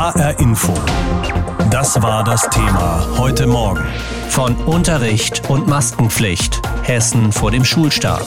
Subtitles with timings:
[0.00, 0.72] HR Info.
[1.70, 3.84] Das war das Thema heute Morgen.
[4.30, 6.62] Von Unterricht und Maskenpflicht.
[6.84, 8.26] Hessen vor dem Schulstart.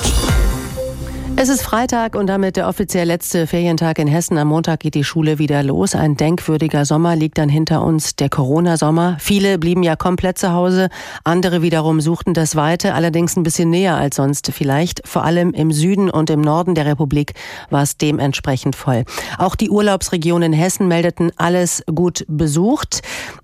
[1.36, 4.38] Es ist Freitag und damit der offiziell letzte Ferientag in Hessen.
[4.38, 5.96] Am Montag geht die Schule wieder los.
[5.96, 9.18] Ein denkwürdiger Sommer liegt dann hinter uns, der Corona-Sommer.
[9.20, 10.90] Viele blieben ja komplett zu Hause,
[11.24, 15.06] andere wiederum suchten das Weite, allerdings ein bisschen näher als sonst vielleicht.
[15.08, 17.34] Vor allem im Süden und im Norden der Republik
[17.72, 19.04] war es dementsprechend voll.
[19.40, 23.02] Auch die Urlaubsregionen Hessen meldeten alles gut besucht.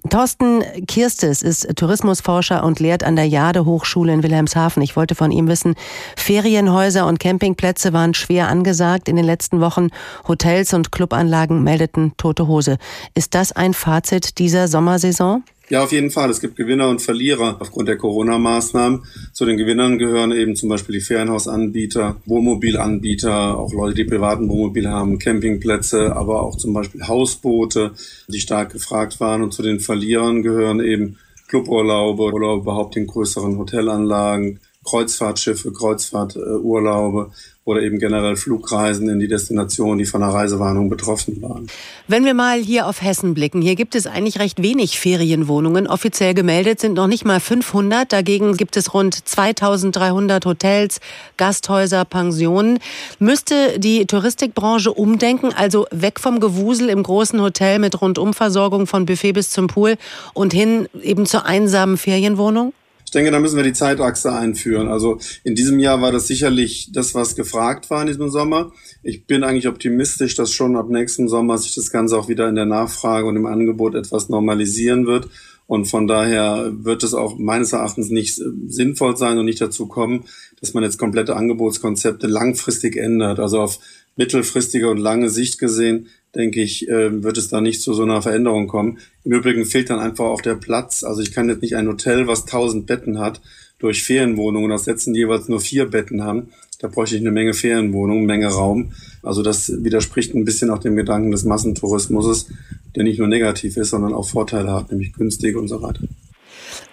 [0.10, 4.84] Thorsten Kirstes ist Tourismusforscher und lehrt an der Jade Hochschule in Wilhelmshaven.
[4.84, 5.74] Ich wollte von ihm wissen,
[6.16, 9.88] Ferienhäuser und Campingplätze Plätze waren schwer angesagt in den letzten Wochen.
[10.28, 12.78] Hotels und Clubanlagen meldeten tote Hose.
[13.16, 15.44] Ist das ein Fazit dieser Sommersaison?
[15.70, 16.30] Ja, auf jeden Fall.
[16.30, 19.06] Es gibt Gewinner und Verlierer aufgrund der Corona-Maßnahmen.
[19.32, 24.90] Zu den Gewinnern gehören eben zum Beispiel die Ferienhausanbieter, Wohnmobilanbieter, auch Leute, die privaten Wohnmobil
[24.90, 27.92] haben, Campingplätze, aber auch zum Beispiel Hausboote,
[28.28, 29.42] die stark gefragt waren.
[29.42, 37.32] Und zu den Verlierern gehören eben Cluburlaube oder überhaupt in größeren Hotelanlagen, Kreuzfahrtschiffe, Kreuzfahrturlaube
[37.66, 41.68] oder eben generell Flugreisen in die Destination, die von der Reisewarnung betroffen waren.
[42.08, 45.86] Wenn wir mal hier auf Hessen blicken, hier gibt es eigentlich recht wenig Ferienwohnungen.
[45.86, 48.12] Offiziell gemeldet sind noch nicht mal 500.
[48.12, 51.00] Dagegen gibt es rund 2300 Hotels,
[51.38, 52.80] Gasthäuser, Pensionen.
[53.20, 59.34] Müsste die Touristikbranche umdenken, also weg vom Gewusel im großen Hotel mit Rundumversorgung von Buffet
[59.34, 59.98] bis zum Pool
[60.34, 62.74] und hin eben zur einsamen Ferienwohnung?
[63.10, 64.88] Ich denke, da müssen wir die Zeitachse einführen.
[64.88, 68.72] Also in diesem Jahr war das sicherlich das, was gefragt war in diesem Sommer.
[69.02, 72.54] Ich bin eigentlich optimistisch, dass schon ab nächsten Sommer sich das Ganze auch wieder in
[72.54, 75.28] der Nachfrage und im Angebot etwas normalisieren wird.
[75.66, 80.26] Und von daher wird es auch meines Erachtens nicht sinnvoll sein und nicht dazu kommen,
[80.62, 83.40] dass man jetzt komplette Angebotskonzepte langfristig ändert.
[83.40, 83.80] Also auf
[84.18, 88.22] mittelfristige und lange Sicht gesehen denke ich, äh, wird es da nicht zu so einer
[88.22, 89.00] Veränderung kommen.
[89.24, 91.04] Im Übrigen fehlt dann einfach auch der Platz.
[91.04, 93.42] Also ich kann jetzt nicht ein Hotel, was 1000 Betten hat,
[93.80, 96.50] durch Ferienwohnungen ersetzen, die jeweils nur vier Betten haben.
[96.80, 98.94] Da bräuchte ich eine Menge Ferienwohnungen, Menge Raum.
[99.22, 102.48] Also das widerspricht ein bisschen auch dem Gedanken des Massentourismus,
[102.96, 106.02] der nicht nur negativ ist, sondern auch Vorteile hat, nämlich günstig und so weiter.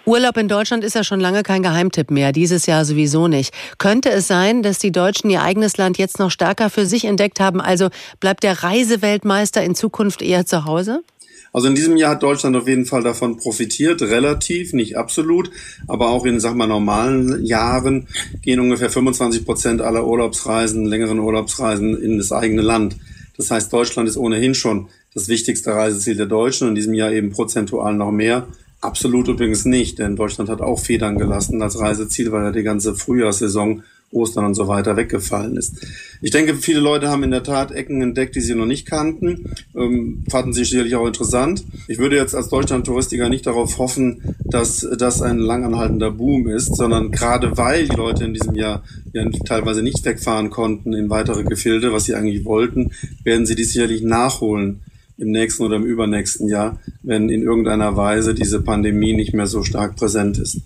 [0.07, 3.53] Urlaub in Deutschland ist ja schon lange kein Geheimtipp mehr, dieses Jahr sowieso nicht.
[3.77, 7.41] Könnte es sein, dass die Deutschen ihr eigenes Land jetzt noch stärker für sich entdeckt
[7.41, 7.59] haben?
[7.59, 7.89] Also
[8.21, 11.03] bleibt der Reiseweltmeister in Zukunft eher zu Hause?
[11.51, 15.51] Also in diesem Jahr hat Deutschland auf jeden Fall davon profitiert, relativ, nicht absolut,
[15.89, 18.07] aber auch in, sag mal, normalen Jahren
[18.41, 22.95] gehen ungefähr 25 Prozent aller Urlaubsreisen, längeren Urlaubsreisen in das eigene Land.
[23.35, 27.31] Das heißt, Deutschland ist ohnehin schon das wichtigste Reiseziel der Deutschen, in diesem Jahr eben
[27.31, 28.47] prozentual noch mehr.
[28.79, 32.95] Absolut übrigens nicht, denn Deutschland hat auch Federn gelassen als Reiseziel, weil ja die ganze
[32.95, 35.85] Frühjahrssaison, Ostern und so weiter weggefallen ist.
[36.21, 39.51] Ich denke, viele Leute haben in der Tat Ecken entdeckt, die sie noch nicht kannten,
[39.75, 41.65] ähm, fanden sie sicherlich auch interessant.
[41.89, 47.11] Ich würde jetzt als Deutschland-Touristiker nicht darauf hoffen, dass das ein langanhaltender Boom ist, sondern
[47.11, 51.91] gerade weil die Leute in diesem Jahr ja teilweise nicht wegfahren konnten in weitere Gefilde,
[51.91, 52.91] was sie eigentlich wollten,
[53.25, 54.81] werden sie dies sicherlich nachholen
[55.17, 59.63] im nächsten oder im übernächsten Jahr, wenn in irgendeiner Weise diese Pandemie nicht mehr so
[59.63, 60.61] stark präsent ist.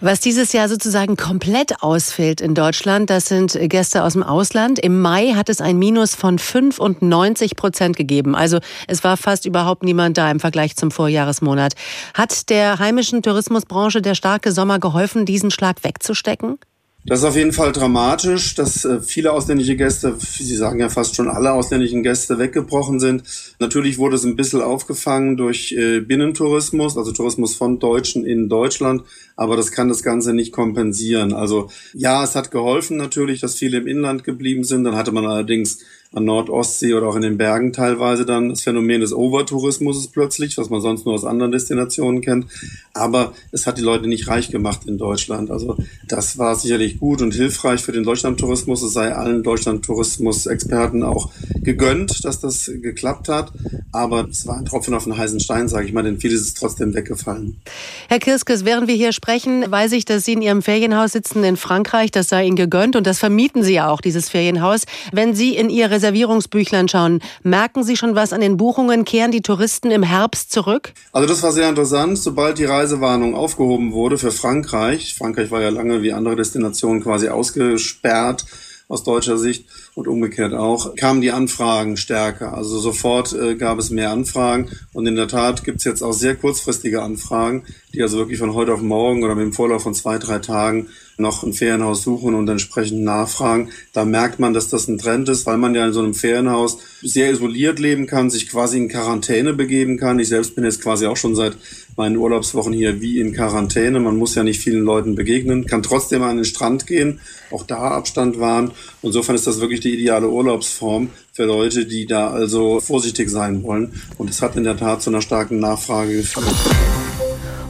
[0.00, 4.78] Was dieses Jahr sozusagen komplett ausfällt in Deutschland, das sind Gäste aus dem Ausland.
[4.78, 8.34] Im Mai hat es ein Minus von 95 Prozent gegeben.
[8.34, 11.74] Also es war fast überhaupt niemand da im Vergleich zum Vorjahresmonat.
[12.14, 16.58] Hat der heimischen Tourismusbranche der starke Sommer geholfen, diesen Schlag wegzustecken?
[17.08, 21.16] Das ist auf jeden Fall dramatisch, dass äh, viele ausländische Gäste, Sie sagen ja fast
[21.16, 23.22] schon alle ausländischen Gäste weggebrochen sind.
[23.58, 29.04] Natürlich wurde es ein bisschen aufgefangen durch äh, Binnentourismus, also Tourismus von Deutschen in Deutschland,
[29.36, 31.32] aber das kann das Ganze nicht kompensieren.
[31.32, 34.84] Also ja, es hat geholfen natürlich, dass viele im Inland geblieben sind.
[34.84, 35.78] Dann hatte man allerdings
[36.14, 40.70] an Nordostsee oder auch in den Bergen teilweise dann das Phänomen des Overtourismus plötzlich, was
[40.70, 42.46] man sonst nur aus anderen Destinationen kennt.
[42.94, 45.50] Aber es hat die Leute nicht reich gemacht in Deutschland.
[45.50, 45.76] Also
[46.06, 48.82] das war sicherlich gut und hilfreich für den Deutschlandtourismus.
[48.82, 51.30] Es sei allen Deutschlandtourismus-Experten auch
[51.62, 53.52] gegönnt, dass das geklappt hat.
[53.92, 56.56] Aber es war ein Tropfen auf den heißen Stein, sage ich mal, denn vieles ist
[56.56, 57.60] trotzdem weggefallen.
[58.08, 61.58] Herr Kirskes, während wir hier sprechen, weiß ich, dass Sie in Ihrem Ferienhaus sitzen in
[61.58, 62.10] Frankreich.
[62.10, 64.84] Das sei Ihnen gegönnt und das vermieten Sie ja auch, dieses Ferienhaus.
[65.12, 67.20] Wenn Sie in Ihre Reservierungsbüchlein schauen.
[67.42, 69.04] Merken Sie schon was an den Buchungen?
[69.04, 70.92] Kehren die Touristen im Herbst zurück?
[71.12, 72.18] Also das war sehr interessant.
[72.18, 77.28] Sobald die Reisewarnung aufgehoben wurde für Frankreich, Frankreich war ja lange wie andere Destinationen quasi
[77.28, 78.44] ausgesperrt,
[78.88, 82.54] aus deutscher Sicht und umgekehrt auch, kamen die Anfragen stärker.
[82.54, 86.12] Also sofort äh, gab es mehr Anfragen und in der Tat gibt es jetzt auch
[86.12, 89.94] sehr kurzfristige Anfragen, die also wirklich von heute auf morgen oder mit dem Vorlauf von
[89.94, 90.88] zwei, drei Tagen
[91.18, 93.70] noch ein Ferienhaus suchen und entsprechend nachfragen.
[93.92, 96.78] Da merkt man, dass das ein Trend ist, weil man ja in so einem Ferienhaus
[97.02, 100.18] sehr isoliert leben kann, sich quasi in Quarantäne begeben kann.
[100.18, 101.56] Ich selbst bin jetzt quasi auch schon seit
[101.98, 104.00] meinen Urlaubswochen hier wie in Quarantäne.
[104.00, 107.90] Man muss ja nicht vielen Leuten begegnen, kann trotzdem an den Strand gehen, auch da
[107.90, 108.70] Abstand wahren.
[109.02, 114.00] Insofern ist das wirklich die ideale Urlaubsform für Leute, die da also vorsichtig sein wollen.
[114.16, 116.46] Und es hat in der Tat zu einer starken Nachfrage geführt.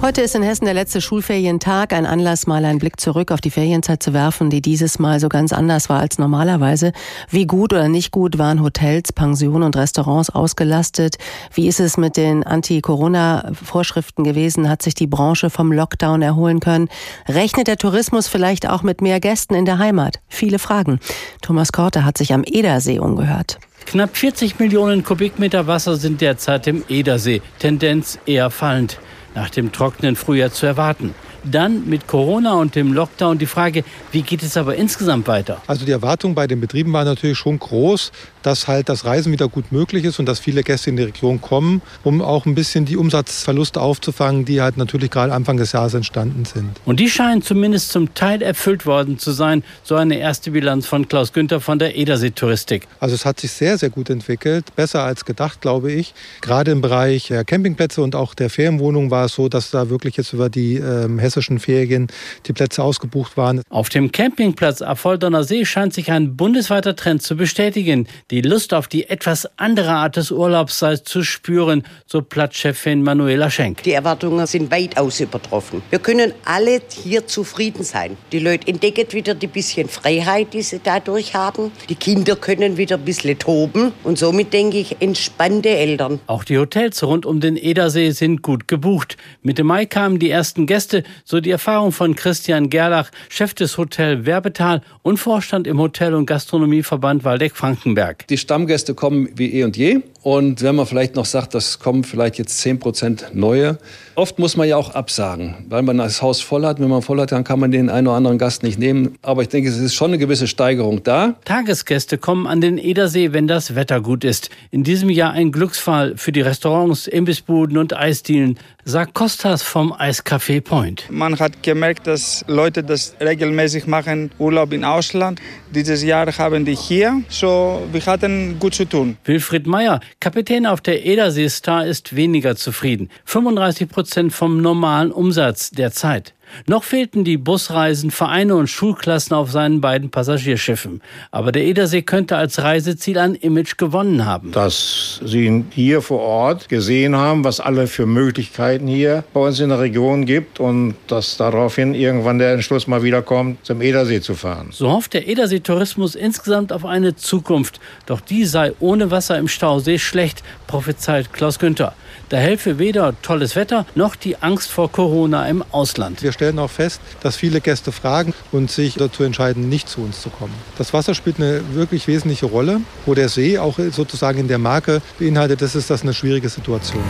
[0.01, 1.93] Heute ist in Hessen der letzte Schulferientag.
[1.93, 5.29] Ein Anlass, mal einen Blick zurück auf die Ferienzeit zu werfen, die dieses Mal so
[5.29, 6.93] ganz anders war als normalerweise.
[7.31, 11.17] Wie gut oder nicht gut waren Hotels, Pensionen und Restaurants ausgelastet?
[11.53, 14.71] Wie ist es mit den Anti-Corona-Vorschriften gewesen?
[14.71, 16.89] Hat sich die Branche vom Lockdown erholen können?
[17.27, 20.21] Rechnet der Tourismus vielleicht auch mit mehr Gästen in der Heimat?
[20.29, 21.01] Viele Fragen.
[21.43, 23.59] Thomas Korte hat sich am Edersee umgehört.
[23.85, 27.43] Knapp 40 Millionen Kubikmeter Wasser sind derzeit im Edersee.
[27.59, 29.01] Tendenz eher fallend
[29.39, 31.15] nach dem trockenen Frühjahr zu erwarten.
[31.45, 35.61] Dann mit Corona und dem Lockdown die Frage, wie geht es aber insgesamt weiter?
[35.67, 38.13] Also die Erwartung bei den Betrieben war natürlich schon groß,
[38.43, 41.41] dass halt das Reisen wieder gut möglich ist und dass viele Gäste in die Region
[41.41, 45.95] kommen, um auch ein bisschen die Umsatzverluste aufzufangen, die halt natürlich gerade Anfang des Jahres
[45.95, 46.71] entstanden sind.
[46.85, 49.63] Und die scheinen zumindest zum Teil erfüllt worden zu sein.
[49.83, 52.87] So eine erste Bilanz von Klaus Günther von der Edersee Touristik.
[53.01, 54.75] Also es hat sich sehr, sehr gut entwickelt.
[54.77, 56.15] Besser als gedacht, glaube ich.
[56.41, 60.17] Gerade im Bereich der Campingplätze und auch der Ferienwohnungen war es so, dass da wirklich
[60.17, 62.09] jetzt über die ähm, hessischen Ferien
[62.47, 63.63] die Plätze ausgebucht waren.
[63.69, 68.09] Auf dem Campingplatz Affolderner See scheint sich ein bundesweiter Trend zu bestätigen.
[68.31, 73.51] Die Lust auf die etwas andere Art des Urlaubs sei zu spüren, so Platzchefin Manuela
[73.51, 73.83] Schenk.
[73.83, 75.83] Die Erwartungen sind weitaus übertroffen.
[75.91, 78.17] Wir können alle hier zufrieden sein.
[78.33, 81.71] Die Leute entdecken wieder die bisschen Freiheit, die sie dadurch haben.
[81.89, 86.21] Die Kinder können wieder ein bisschen toben und somit denke ich entspannte Eltern.
[86.27, 89.17] Auch die Hotels rund um den Edersee sind gut gebucht.
[89.43, 94.27] Mitte Mai kamen die ersten Gäste, so die Erfahrung von Christian Gerlach, Chef des Hotel
[94.27, 98.27] Werbetal und Vorstand im Hotel- und Gastronomieverband Waldeck-Frankenberg.
[98.29, 100.01] Die Stammgäste kommen wie eh und je.
[100.23, 103.79] Und wenn man vielleicht noch sagt, das kommen vielleicht jetzt 10 Prozent neue.
[104.15, 106.81] Oft muss man ja auch absagen, weil man das Haus voll hat.
[106.81, 109.17] Wenn man voll hat, dann kann man den einen oder anderen Gast nicht nehmen.
[109.23, 111.37] Aber ich denke, es ist schon eine gewisse Steigerung da.
[111.45, 114.51] Tagesgäste kommen an den Edersee, wenn das Wetter gut ist.
[114.71, 120.61] In diesem Jahr ein Glücksfall für die Restaurants, Imbissbuden und Eisdielen, sagt Kostas vom Eiscafé
[120.61, 121.08] Point.
[121.11, 125.41] Man hat gemerkt, dass Leute das regelmäßig machen, Urlaub im Ausland.
[125.71, 129.17] Dieses Jahr haben die hier, so wir hatten gut zu tun.
[129.25, 133.09] Wilfried Meyer, Kapitän auf der Edersee Star, ist weniger zufrieden.
[133.25, 136.35] 35 Prozent vom normalen Umsatz der Zeit.
[136.67, 141.03] Noch fehlten die Busreisen, Vereine und Schulklassen auf seinen beiden Passagierschiffen.
[141.31, 144.53] Aber der Edersee könnte als Reiseziel ein Image gewonnen haben.
[144.53, 149.61] Dass sie ihn hier vor Ort gesehen haben, was alle für Möglichkeiten hier bei uns
[149.61, 154.21] in der Region gibt und dass daraufhin irgendwann der Entschluss mal wieder kommt, zum Edersee
[154.21, 154.69] zu fahren.
[154.73, 157.81] So hofft der Edersee-Tourismus insgesamt auf eine Zukunft.
[158.07, 161.95] Doch die sei ohne Wasser im Stausee schlecht, prophezeit Klaus Günther.
[162.29, 166.23] Da helfe weder tolles Wetter noch die Angst vor Corona im Ausland.
[166.23, 170.23] Wir stellen auch fest, dass viele Gäste fragen und sich dazu entscheiden, nicht zu uns
[170.23, 170.55] zu kommen.
[170.79, 172.81] Das Wasser spielt eine wirklich wesentliche Rolle.
[173.07, 177.03] Wo der See auch sozusagen in der Marke beinhaltet, das ist das eine schwierige Situation.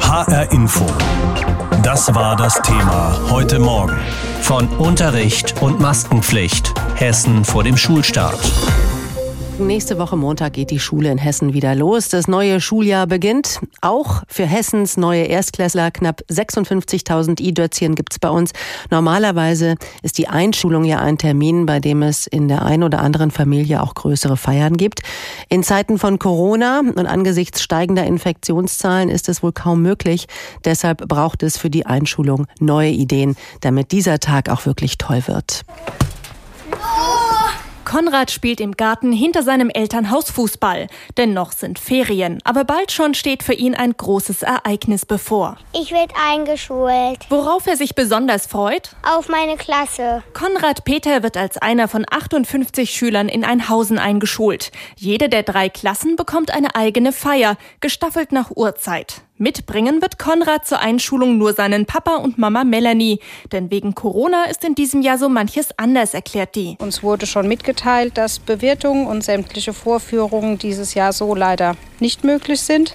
[0.00, 0.86] HR Info.
[1.82, 3.96] Das war das Thema heute Morgen.
[4.42, 6.72] Von Unterricht und Maskenpflicht.
[6.94, 8.40] Hessen vor dem Schulstart.
[9.60, 12.08] Nächste Woche Montag geht die Schule in Hessen wieder los.
[12.08, 13.58] Das neue Schuljahr beginnt.
[13.80, 15.90] Auch für Hessens neue Erstklässler.
[15.90, 18.52] Knapp 56.000 I-Dötzchen gibt's bei uns.
[18.90, 23.32] Normalerweise ist die Einschulung ja ein Termin, bei dem es in der einen oder anderen
[23.32, 25.00] Familie auch größere Feiern gibt.
[25.48, 30.26] In Zeiten von Corona und angesichts steigender Infektionszahlen ist es wohl kaum möglich.
[30.64, 35.64] Deshalb braucht es für die Einschulung neue Ideen, damit dieser Tag auch wirklich toll wird.
[37.88, 40.88] Konrad spielt im Garten hinter seinem Elternhaus Fußball.
[41.16, 42.38] Denn noch sind Ferien.
[42.44, 45.56] Aber bald schon steht für ihn ein großes Ereignis bevor.
[45.72, 47.20] Ich werde eingeschult.
[47.30, 48.90] Worauf er sich besonders freut?
[49.02, 50.22] Auf meine Klasse.
[50.34, 54.70] Konrad Peter wird als einer von 58 Schülern in Einhausen eingeschult.
[54.96, 59.22] Jede der drei Klassen bekommt eine eigene Feier, gestaffelt nach Uhrzeit.
[59.38, 63.20] Mitbringen wird Konrad zur Einschulung nur seinen Papa und Mama Melanie.
[63.52, 66.76] Denn wegen Corona ist in diesem Jahr so manches anders, erklärt die.
[66.80, 72.60] Uns wurde schon mitgeteilt, dass Bewirtungen und sämtliche Vorführungen dieses Jahr so leider nicht möglich
[72.60, 72.94] sind.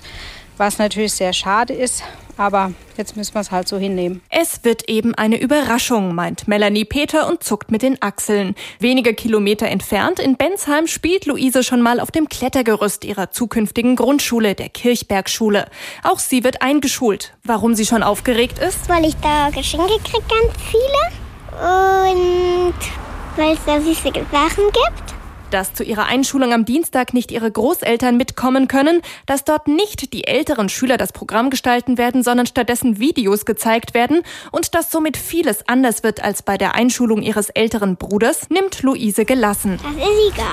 [0.58, 2.04] Was natürlich sehr schade ist,
[2.38, 4.22] aber jetzt müssen wir es halt so hinnehmen.
[4.30, 8.56] Es wird eben eine Überraschung, meint Melanie Peter und zuckt mit den Achseln.
[8.80, 14.56] Wenige Kilometer entfernt in Bensheim spielt Luise schon mal auf dem Klettergerüst ihrer zukünftigen Grundschule,
[14.56, 15.68] der Kirchbergschule.
[16.04, 17.34] Auch sie wird eingeschult.
[17.44, 18.90] Warum sie schon aufgeregt ist?
[18.90, 21.24] Weil ich da Geschenke kriege, ganz viele.
[21.62, 22.74] Und
[23.38, 25.23] weil es da süße Sachen gibt.
[25.54, 30.26] Dass zu ihrer Einschulung am Dienstag nicht ihre Großeltern mitkommen können, dass dort nicht die
[30.26, 35.68] älteren Schüler das Programm gestalten werden, sondern stattdessen Videos gezeigt werden und dass somit vieles
[35.68, 39.80] anders wird als bei der Einschulung ihres älteren Bruders, nimmt Luise gelassen.
[39.84, 40.48] Das ist egal,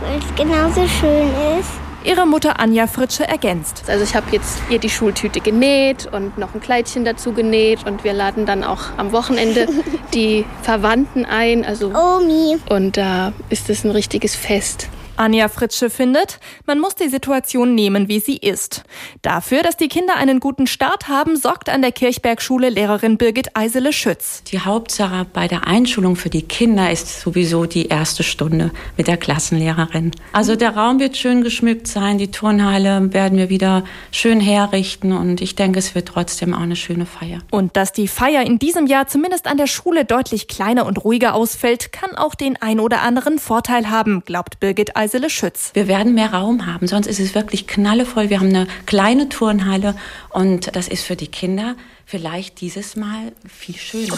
[0.00, 1.28] weil es genauso schön
[1.60, 1.79] ist.
[2.02, 3.84] Ihre Mutter Anja Fritsche ergänzt.
[3.88, 8.04] Also ich habe jetzt ihr die Schultüte genäht und noch ein Kleidchen dazu genäht und
[8.04, 9.66] wir laden dann auch am Wochenende
[10.14, 11.64] die Verwandten ein.
[11.64, 12.58] Also Omi.
[12.68, 14.88] Und da ist es ein richtiges Fest.
[15.20, 18.84] Anja Fritsche findet, man muss die Situation nehmen, wie sie ist.
[19.20, 23.92] Dafür, dass die Kinder einen guten Start haben, sorgt an der Kirchbergschule Lehrerin Birgit Eisele
[23.92, 24.42] Schütz.
[24.44, 29.18] Die Hauptsache bei der Einschulung für die Kinder ist sowieso die erste Stunde mit der
[29.18, 30.12] Klassenlehrerin.
[30.32, 35.42] Also der Raum wird schön geschmückt sein, die Turnhalle werden wir wieder schön herrichten und
[35.42, 37.40] ich denke, es wird trotzdem auch eine schöne Feier.
[37.50, 41.34] Und dass die Feier in diesem Jahr zumindest an der Schule deutlich kleiner und ruhiger
[41.34, 45.09] ausfällt, kann auch den ein oder anderen Vorteil haben, glaubt Birgit Eisele.
[45.10, 45.72] Eisele Schütz.
[45.74, 48.30] Wir werden mehr Raum haben, sonst ist es wirklich knallevoll.
[48.30, 49.96] Wir haben eine kleine Turnhalle
[50.30, 51.76] und das ist für die Kinder
[52.10, 54.16] vielleicht dieses Mal viel schöner.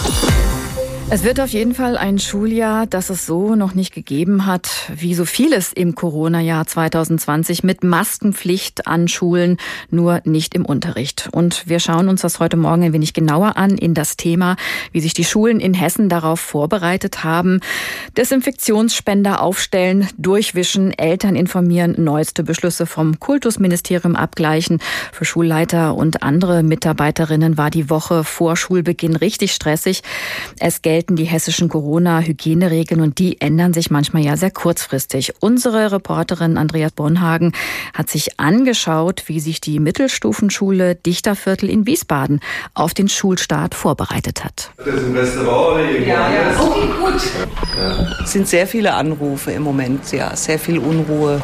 [1.10, 5.14] Es wird auf jeden Fall ein Schuljahr, das es so noch nicht gegeben hat, wie
[5.14, 9.58] so vieles im Corona-Jahr 2020 mit Maskenpflicht an Schulen,
[9.90, 11.28] nur nicht im Unterricht.
[11.32, 14.56] Und wir schauen uns das heute Morgen ein wenig genauer an in das Thema,
[14.92, 17.60] wie sich die Schulen in Hessen darauf vorbereitet haben.
[18.16, 24.78] Desinfektionsspender aufstellen, durchwischen, Eltern informieren, neueste Beschlüsse vom Kultusministerium abgleichen.
[25.12, 30.02] Für Schulleiter und andere Mitarbeiterinnen war die Woche vor Schulbeginn richtig stressig.
[30.58, 35.34] Es gelten die hessischen Corona-Hygieneregeln und die ändern sich manchmal ja sehr kurzfristig.
[35.38, 37.52] Unsere Reporterin Andreas Bonhagen
[37.94, 42.40] hat sich angeschaut, wie sich die Mittelstufenschule Dichterviertel in Wiesbaden
[42.74, 44.72] auf den Schulstart vorbereitet hat.
[44.78, 47.22] Das ist ein Restaurant oder Ja, ja, okay, gut.
[48.24, 51.40] Es sind sehr viele Anrufe im Moment, ja, sehr viel Unruhe,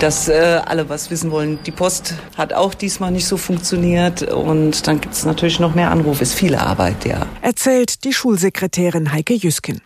[0.00, 1.60] dass äh, alle was wissen wollen.
[1.64, 3.99] Die Post hat auch diesmal nicht so funktioniert
[4.32, 6.22] und dann gibt es natürlich noch mehr Anrufe.
[6.22, 7.26] Ist viele Arbeit, ja.
[7.42, 9.80] Erzählt die Schulsekretärin Sekretärin Heike Jüsken.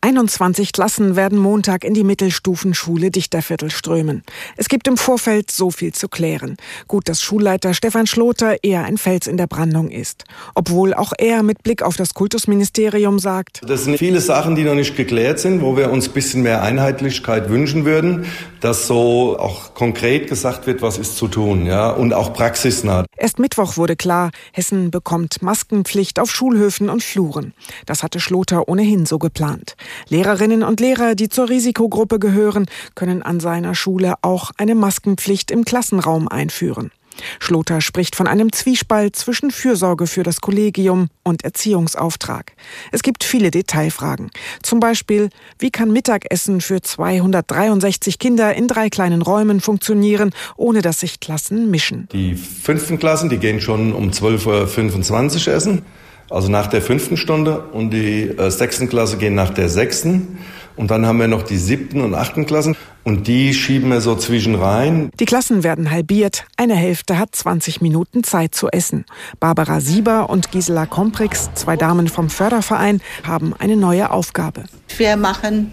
[0.00, 4.22] 21 Klassen werden Montag in die Mittelstufenschule Dichterviertel strömen.
[4.56, 6.56] Es gibt im Vorfeld so viel zu klären.
[6.88, 10.24] Gut, dass Schulleiter Stefan Schloter eher ein Fels in der Brandung ist.
[10.54, 14.74] Obwohl auch er mit Blick auf das Kultusministerium sagt, das sind viele Sachen, die noch
[14.74, 18.26] nicht geklärt sind, wo wir uns ein bisschen mehr Einheitlichkeit wünschen würden,
[18.60, 23.04] dass so auch konkret gesagt wird, was ist zu tun, ja, und auch praxisnah.
[23.16, 27.52] Erst Mittwoch wurde klar, Hessen bekommt Maskenpflicht auf Schulhöfen und Fluren.
[27.86, 29.76] Das hatte Schloter ohnehin so geplant geplant.
[30.08, 35.64] Lehrerinnen und Lehrer, die zur Risikogruppe gehören, können an seiner Schule auch eine Maskenpflicht im
[35.64, 36.90] Klassenraum einführen.
[37.38, 42.54] Schloter spricht von einem Zwiespalt zwischen Fürsorge für das Kollegium und Erziehungsauftrag.
[42.90, 44.30] Es gibt viele Detailfragen.
[44.64, 45.30] Zum Beispiel,
[45.60, 51.70] wie kann Mittagessen für 263 Kinder in drei kleinen Räumen funktionieren, ohne dass sich Klassen
[51.70, 52.08] mischen?
[52.12, 55.82] Die fünften Klassen, die gehen schon um 12.25 Uhr essen
[56.30, 60.38] also nach der fünften Stunde und die äh, sechsten Klasse gehen nach der sechsten.
[60.76, 64.16] Und dann haben wir noch die siebten und achten Klassen und die schieben wir so
[64.16, 65.10] zwischen rein.
[65.20, 66.46] Die Klassen werden halbiert.
[66.56, 69.04] Eine Hälfte hat 20 Minuten Zeit zu essen.
[69.38, 74.64] Barbara Sieber und Gisela Komprix, zwei Damen vom Förderverein, haben eine neue Aufgabe.
[74.96, 75.72] Wir machen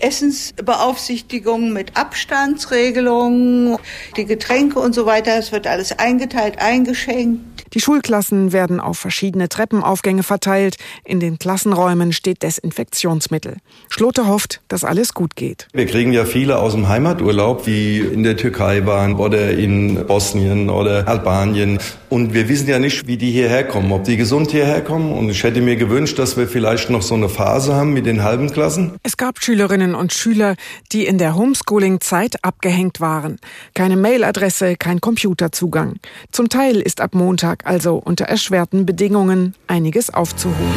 [0.00, 3.78] Essensbeaufsichtigung mit Abstandsregelungen,
[4.16, 5.38] die Getränke und so weiter.
[5.38, 7.57] Es wird alles eingeteilt, eingeschenkt.
[7.74, 10.76] Die Schulklassen werden auf verschiedene Treppenaufgänge verteilt.
[11.04, 13.56] In den Klassenräumen steht Desinfektionsmittel.
[13.88, 15.68] Schlote hofft, dass alles gut geht.
[15.72, 20.70] Wir kriegen ja viele aus dem Heimaturlaub, die in der Türkei waren oder in Bosnien
[20.70, 21.78] oder Albanien.
[22.08, 25.12] Und wir wissen ja nicht, wie die hierher kommen, ob die gesund hierher kommen.
[25.12, 28.22] Und ich hätte mir gewünscht, dass wir vielleicht noch so eine Phase haben mit den
[28.22, 28.92] halben Klassen.
[29.02, 30.56] Es gab Schülerinnen und Schüler,
[30.92, 33.38] die in der Homeschooling-Zeit abgehängt waren.
[33.74, 35.96] Keine Mailadresse, kein Computerzugang.
[36.32, 40.74] Zum Teil ist ab Montag also unter erschwerten Bedingungen einiges aufzuholen.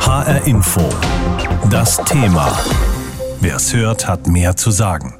[0.00, 0.88] HR Info.
[1.70, 2.58] Das Thema.
[3.40, 5.19] Wer es hört, hat mehr zu sagen.